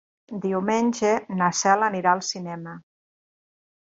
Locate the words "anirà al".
1.87-2.23